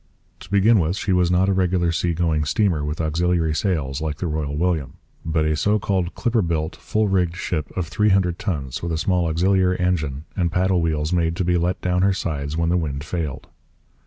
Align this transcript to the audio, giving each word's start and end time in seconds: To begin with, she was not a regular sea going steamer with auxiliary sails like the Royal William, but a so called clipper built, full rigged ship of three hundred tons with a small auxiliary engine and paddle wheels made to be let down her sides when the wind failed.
To 0.39 0.49
begin 0.49 0.79
with, 0.79 0.95
she 0.97 1.13
was 1.13 1.29
not 1.29 1.47
a 1.47 1.53
regular 1.53 1.91
sea 1.91 2.15
going 2.15 2.43
steamer 2.43 2.83
with 2.83 2.99
auxiliary 2.99 3.53
sails 3.53 4.01
like 4.01 4.17
the 4.17 4.25
Royal 4.25 4.57
William, 4.57 4.93
but 5.23 5.45
a 5.45 5.55
so 5.55 5.77
called 5.77 6.15
clipper 6.15 6.41
built, 6.41 6.75
full 6.75 7.07
rigged 7.07 7.35
ship 7.35 7.69
of 7.77 7.87
three 7.87 8.09
hundred 8.09 8.39
tons 8.39 8.81
with 8.81 8.91
a 8.91 8.97
small 8.97 9.27
auxiliary 9.27 9.79
engine 9.79 10.25
and 10.35 10.51
paddle 10.51 10.81
wheels 10.81 11.13
made 11.13 11.35
to 11.35 11.45
be 11.45 11.55
let 11.55 11.79
down 11.81 12.01
her 12.01 12.13
sides 12.13 12.57
when 12.57 12.69
the 12.69 12.77
wind 12.77 13.03
failed. 13.03 13.45